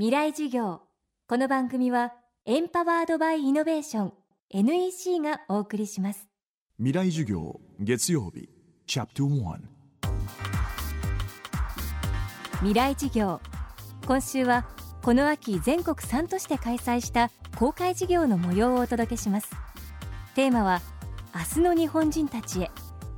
[0.00, 0.80] 未来授業。
[1.28, 2.14] この番組は
[2.46, 4.12] エンパワードバイイノベーション
[4.48, 6.26] NEC がお送りします。
[6.78, 8.48] 未来授業月曜日
[8.86, 9.58] チャプト1
[12.60, 13.42] 未来授業。
[14.06, 14.66] 今週は
[15.02, 19.50] この秋全国3都市で開催した公開授業の模様をお届けします。
[20.34, 20.80] テーマは
[21.34, 22.70] 明日の日本人たちへ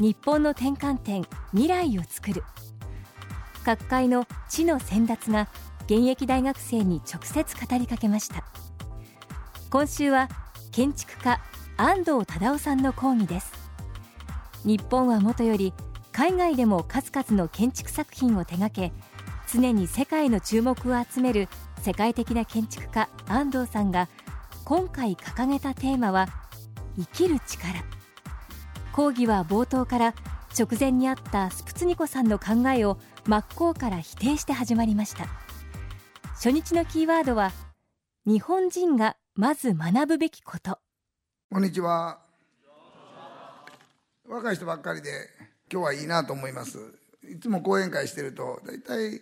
[0.00, 2.42] 日本の転換点未来をつくる。
[3.66, 5.46] 各界の知の先達が
[5.90, 8.44] 現役大学生に直接語りかけました。
[9.70, 10.28] 今週は
[10.70, 11.40] 建築家
[11.76, 13.52] 安藤忠雄さんの講義です。
[14.64, 15.74] 日本はもとより
[16.12, 18.92] 海外でも数々の建築作品を手掛け
[19.52, 21.48] 常に世界の注目を集める
[21.82, 24.08] 世界的な建築家安藤さんが
[24.64, 26.28] 今回掲げたテーマは
[26.96, 27.82] 生きる力。
[28.92, 30.14] 講義は冒頭から
[30.56, 32.96] 直前にあったスプツニコさんの考えを
[33.26, 35.49] 真っ向から否定して始まりました。
[36.42, 37.52] 初日のキーワードは
[38.24, 40.78] 日本人がまず学ぶべきこと。
[41.52, 42.18] こんにちは。
[44.26, 45.10] 若い人ばっかりで
[45.70, 46.78] 今日はいいなと思います。
[47.30, 49.20] いつも講演会してると大体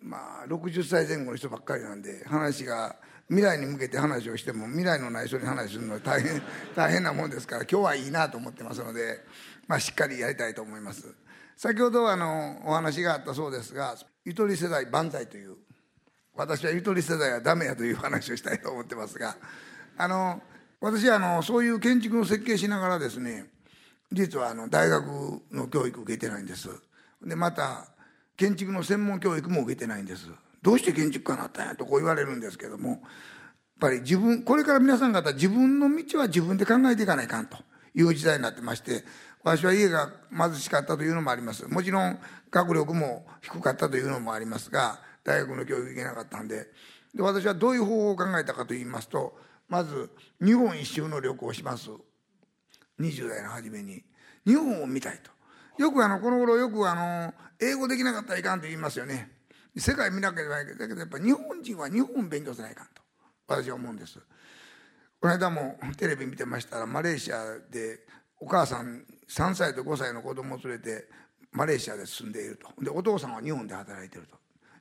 [0.00, 2.94] まあ60歳前後の人ばっかりなんで話が
[3.26, 6.40] 未来に向けて話をしても未来のない人に話するのは大変
[6.76, 9.18] 大変なもんですから今日はいいなと思ってますので、
[9.66, 11.12] まあ、しっかりやりたいと思います。
[11.56, 15.56] 先ほどあのお話があったそうですがゆとり世代万歳という
[16.34, 19.36] 私はゆとり世代はダメやという話をしたいと思ってますが
[19.96, 20.40] あの
[20.80, 23.46] 私はあのそういう建築の設計しながらですね
[24.10, 25.04] 実はあの大学
[25.50, 26.68] の教育受けてないんです。
[27.24, 27.88] でまた
[28.36, 30.28] 建築の専門教育も受けてないんです。
[30.60, 32.98] どうして建築家になったんやとこう言われるんですけどもやっ
[33.80, 37.56] ぱり自分これから皆さん方自分の道は自分で考えていかないかんと。
[37.94, 39.04] いう時代になってまして
[39.44, 41.66] 私は家が貧しかったというのもあります。
[41.66, 42.18] もちろん
[42.50, 46.66] 学力も低かったというのもありますが大学の教育行けなかったんで。
[47.14, 49.36] で私はどういう方法を考えたかと言いますと
[49.68, 50.10] まず
[50.42, 51.90] 日本一周の旅行をします。
[53.00, 54.04] 20代の初めに。
[54.46, 55.30] 日本を見たいと。
[55.82, 59.30] よくあのこの頃よくあの英語できなかったらいかんと言いますよね。
[59.76, 60.88] 世界見なければいけない。
[60.88, 63.02] けどやっぱ日本人は日本を勉強せないかんと。
[63.46, 64.18] 私は思うんです。
[65.20, 68.00] この間もテレビ見てましたらマレーシアで
[68.40, 71.08] お母さん3歳と5歳の子供を連れて
[71.52, 72.84] マレーシアで住んでいると。
[72.84, 74.36] でお父さんは日本で働いてると。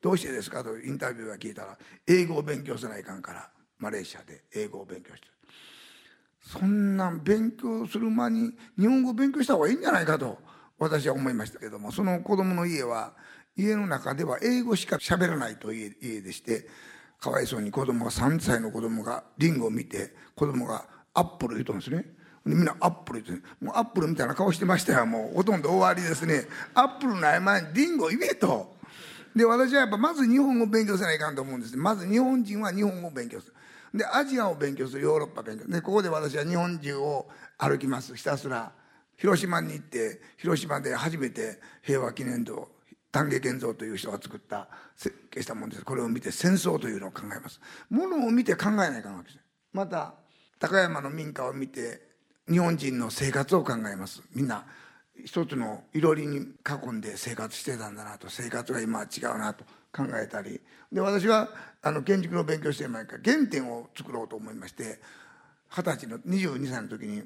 [0.00, 0.62] どうしてですか？
[0.62, 1.76] とインタビューが聞いたら
[2.06, 3.48] 英語を勉強せないかんから
[3.78, 5.28] マレーシアで英語を勉強して。
[6.40, 10.38] そんな勉強する間に日本語を勉強した方がいいんじゃないかと
[10.78, 13.14] 私は思いましたけどもその子供の家は
[13.56, 16.68] 家の中では英語しか喋らないという家でして
[17.18, 22.04] かわいそうに子供が3歳の子供がリンゴを見て子供が apple 言うとんですね。
[22.44, 25.04] みんな apple 言ってもう apple みたいな顔してましたよ。
[25.06, 26.46] もうほとんど終わりですね。
[26.74, 28.75] apple の前にリンゴ言えと。
[29.36, 33.54] で私はやっぱまず日本語を勉強せないかんと思うんですまず日本人は日本語を勉強する。
[33.98, 35.02] でアジアを勉強する。
[35.02, 38.16] ヨーロッパ勉強でここで私は日本中を歩きます。
[38.16, 38.72] ひたすら。
[39.18, 42.68] 広島に行って広島で初めて平和記念堂
[43.10, 45.84] 丹下健三という人が作った設計したものです。
[45.84, 47.60] これを見て戦争というのを考えます。
[47.88, 49.38] ものを見て考えないかんわけです。
[49.72, 50.14] また
[50.58, 52.00] 高山の民家を見て
[52.48, 54.22] 日本人の生活を考えます。
[54.34, 54.64] みんな
[55.24, 60.60] 一つのいろりに囲んで生活してたんだなと生活が今は違うなと考えたり。
[60.92, 61.48] で私は
[61.82, 65.00] あの建築の勉強してる前から原点を作ろうと思いまして
[65.70, 67.22] 二十歳の22歳の時に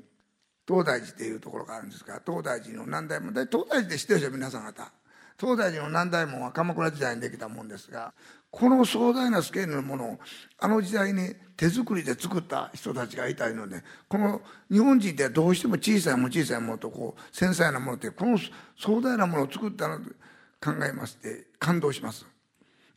[0.66, 4.92] 東大寺っていうところがあるんですが東大寺の何代も東大寺で知ってるでしょ皆さん方。
[5.40, 8.12] 東大寺の南大門は鎌倉時代にできたもんですが
[8.50, 10.18] この壮大なスケールのものを
[10.58, 18.38] あの時代に手作りで作った人たちがいたいのでこの日本人ってどうしても小さいも小さいものとこう繊細なものってこの
[18.76, 22.26] 壮大なものを作ったの考えまして感動します。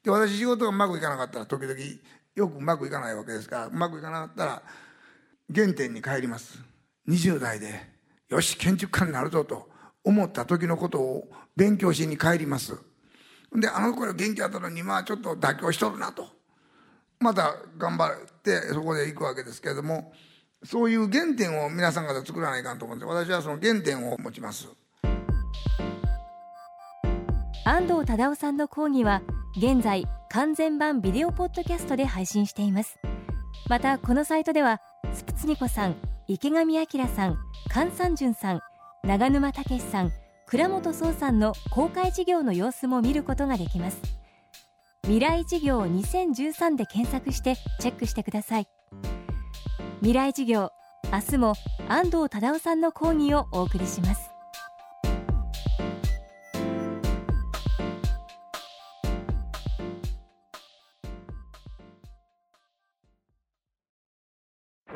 [0.04, 1.74] で私仕事がうまくいかなかったら時々
[2.36, 4.64] よくうまくいかないわけですからうまくいかなかったら
[5.54, 6.62] 原点に帰ります。
[7.08, 7.70] 20代で
[8.28, 9.72] よし建築家になるぞと。
[10.04, 12.78] 思った時のことを勉強しに帰ります。
[13.56, 16.28] であの頃元気あったのに今はちょっと妥協しとるなと。
[17.20, 20.12] また頑張ってそこで行くわけですけれども
[20.64, 23.08] そういう原点を皆さん方作らないかんと思うんです。
[23.08, 24.68] 私はその原点を持ちます。
[27.66, 29.22] 安藤忠雄さんの講義は
[29.56, 33.00] 現在完全版ビデオポッドキャストで配信しています。
[33.70, 34.82] またこのサイトでは
[35.14, 35.96] スプツニコさん
[36.28, 37.38] 池上彰さん
[37.72, 38.62] 菅三淳さん
[39.06, 40.14] 長沼武さん
[40.46, 44.02] 倉本壮さんの公開事業の様子も見ることができます。
[45.02, 48.68] 未来事業2013で検索してチェックしてください。
[50.00, 50.70] 未来事業
[51.12, 51.54] 明日も
[51.90, 54.33] 安藤忠雄さんの講義をお送りします。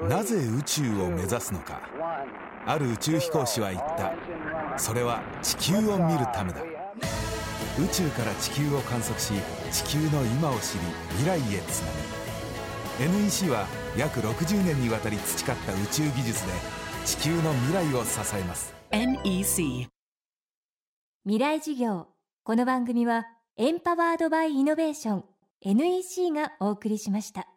[0.08, 1.82] なぜ宇宙を目指すのか。
[2.66, 4.14] ある宇宙飛行士は言った。
[4.80, 6.62] それは地球を見るためだ。
[7.78, 9.34] 宇宙から地球を観測し
[9.72, 10.80] 地球の今を知り
[11.20, 11.92] 未来へつな
[13.00, 13.18] ぐ。
[13.20, 13.68] NEC は
[13.98, 16.54] 約60年にわたり培った宇宙技術で
[17.06, 18.74] 地球の未来を支えます。
[18.92, 19.90] NEC
[21.26, 22.08] 未来事業。
[22.44, 23.28] この番組は
[23.58, 25.26] エンパワードバイイノベーション。
[25.62, 27.48] NEC がお送りしました